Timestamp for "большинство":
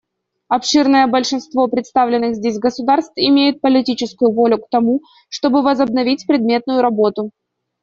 1.05-1.67